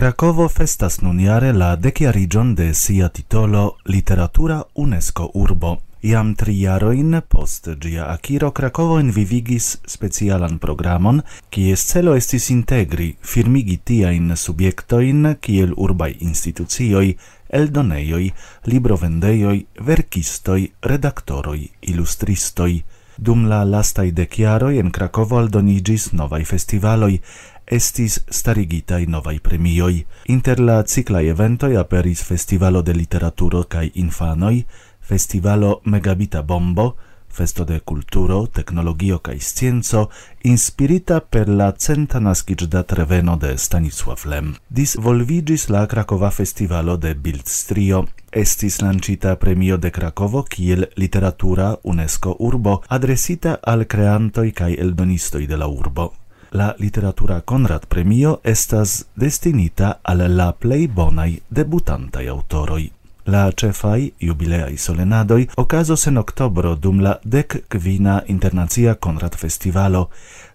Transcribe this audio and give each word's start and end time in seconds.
Krakovo 0.00 0.48
festas 0.48 1.02
nun 1.02 1.18
jare 1.20 1.52
la 1.52 1.76
deciarigion 1.76 2.54
de 2.54 2.74
sia 2.74 3.08
titolo 3.08 3.76
Literatura 3.84 4.62
UNESCO 4.74 5.30
Urbo. 5.34 5.72
Iam 6.02 6.30
tri 6.34 6.54
jaroin 6.62 7.20
post 7.28 7.68
gia 7.84 8.06
akiro 8.08 8.50
Krakovo 8.50 8.96
envivigis 8.98 9.66
specialan 9.84 10.56
programon, 10.58 11.20
kies 11.50 11.84
celo 11.90 12.14
estis 12.16 12.48
integri, 12.48 13.10
firmigi 13.20 13.76
tiain 13.84 14.32
subiectoin 14.36 15.34
kiel 15.40 15.74
urbai 15.76 16.14
institucioi, 16.20 17.12
eldonejoj, 17.60 18.30
librovendejoj, 18.72 19.58
verkistoi, 19.90 20.70
redaktoroi, 20.80 21.68
illustristoi. 21.92 22.72
Dum 23.20 23.48
la 23.48 23.64
lastai 23.68 24.14
deciaroi 24.16 24.78
en 24.80 24.88
Krakovo 24.96 25.36
aldonigis 25.36 26.06
novai 26.16 26.40
festivaloi, 26.48 27.18
estis 27.68 28.14
starigitai 28.32 29.04
novai 29.12 29.34
premioi. 29.44 29.98
Inter 30.32 30.62
la 30.64 30.78
ciclai 30.88 31.26
eventoi 31.28 31.76
aperis 31.76 32.22
Festivalo 32.24 32.80
de 32.80 32.94
Literaturo 32.96 33.66
cae 33.68 33.90
Infanoi, 33.94 34.64
Festivalo 35.00 35.82
Megabita 35.84 36.42
Bombo, 36.42 36.96
festo 37.28 37.64
de 37.64 37.80
culturo, 37.80 38.46
tecnologio 38.46 39.18
cae 39.20 39.38
scienzo, 39.38 40.08
inspirita 40.42 41.20
per 41.20 41.48
la 41.48 41.74
centa 41.76 42.20
nascigdat 42.20 42.92
reveno 42.92 43.36
de 43.36 43.52
Stanisław 43.58 44.24
Lem. 44.24 44.54
Dis 44.68 44.96
volvigis 44.96 45.68
la 45.68 45.86
Krakova 45.86 46.30
Festivalo 46.30 46.96
de 46.96 47.14
Bildstrio, 47.14 48.06
estis 48.32 48.80
lancita 48.82 49.36
premio 49.36 49.76
de 49.76 49.90
Krakovo 49.90 50.42
kiel 50.42 50.86
literatura 50.96 51.76
UNESCO 51.82 52.36
urbo 52.38 52.82
adresita 52.88 53.58
al 53.62 53.86
creantoi 53.86 54.52
kai 54.52 54.76
eldonistoi 54.78 55.46
de 55.46 55.56
la 55.56 55.66
urbo. 55.66 56.12
La 56.52 56.74
literatura 56.78 57.40
Konrad 57.40 57.86
premio 57.86 58.40
estas 58.44 59.06
destinita 59.14 59.98
al 60.02 60.36
la 60.36 60.52
plej 60.52 60.88
bonaj 60.88 61.38
debutantaj 61.48 62.28
aŭtoroj. 62.28 62.90
La 63.26 63.50
cefai 63.52 64.12
jubileai 64.20 64.76
solenadoi 64.76 65.48
ocasos 65.56 66.06
en 66.06 66.18
octobro 66.18 66.74
dum 66.74 67.00
la 67.00 67.18
dec 67.24 67.64
quina 67.68 68.22
internazia 68.26 68.94
Conrad 68.94 69.36
Festivalo, 69.36 70.08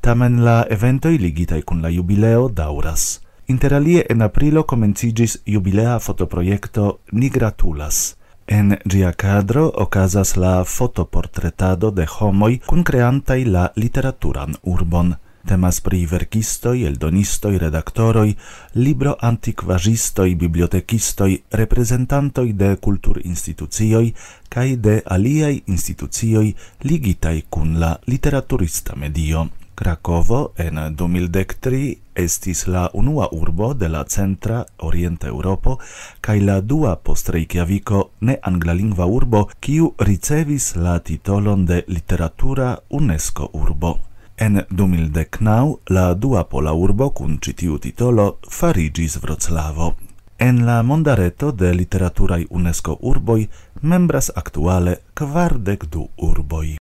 tamen 0.00 0.44
la 0.44 0.66
eventoi 0.70 1.18
ligitai 1.18 1.62
cun 1.62 1.82
la 1.82 1.88
jubileo 1.90 2.48
dauras. 2.48 3.27
Interalie 3.50 4.04
en 4.10 4.20
aprilo 4.20 4.66
comencigis 4.66 5.38
jubilea 5.46 5.98
fotoprojekto 6.00 7.00
Ni 7.12 7.30
gratulas. 7.30 8.18
En 8.46 8.76
gia 8.84 9.12
cadro 9.12 9.72
ocasas 9.74 10.36
la 10.36 10.64
fotoportretado 10.64 11.90
de 11.90 12.06
homoi 12.06 12.60
cun 12.66 12.84
creantai 12.84 13.44
la 13.44 13.72
literaturan 13.74 14.56
urbon. 14.62 15.14
Temas 15.46 15.80
pri 15.80 16.04
verkistoj, 16.06 16.82
eldonistoj, 16.90 17.56
redaktoroj, 17.58 18.34
libro 18.74 19.16
antikvaristoj, 19.20 20.34
bibliotekistoj, 20.34 21.38
reprezentantoj 21.50 22.52
de 22.52 22.74
kulturinstitucioj 22.76 24.12
kaj 24.48 24.76
de 24.76 25.00
aliaj 25.06 25.54
institucioj 25.66 26.52
ligitaj 26.84 27.40
kun 27.48 27.80
la 27.80 27.96
literaturista 28.06 28.96
medio. 28.96 29.48
Krakovo 29.78 30.52
en 30.56 30.74
2013 30.74 31.96
estis 32.14 32.66
la 32.66 32.88
unua 32.94 33.28
urbo 33.32 33.74
de 33.74 33.88
la 33.88 34.04
centra 34.04 34.64
orienta 34.78 35.28
Europo 35.28 35.76
kaj 36.20 36.40
la 36.40 36.56
dua 36.60 36.96
post 36.96 37.28
Reykjaviko 37.28 38.00
ne 38.20 38.36
anglalingva 38.50 39.06
urbo 39.06 39.44
kiu 39.60 39.92
ricevis 40.08 40.66
la 40.76 40.96
titolon 40.98 41.64
de 41.66 41.78
literatura 41.88 42.76
UNESCO 42.90 43.48
urbo. 43.52 43.92
En 44.36 44.60
2019 44.70 45.76
la 45.90 46.14
dua 46.14 46.44
pola 46.44 46.74
urbo 46.74 47.10
kun 47.10 47.38
ĉi 47.38 47.52
tiu 47.62 47.78
titolo 47.78 48.26
fariĝis 48.58 49.16
Vroclavo. 49.22 49.92
En 50.38 50.64
la 50.66 50.82
mondareto 50.82 51.52
de 51.52 51.72
literaturaj 51.74 52.44
UNESCO 52.50 52.98
urboj 53.00 53.40
membras 53.82 54.30
aktuale 54.34 54.96
kvardek 55.14 55.84
du 55.84 56.08
urboj. 56.16 56.68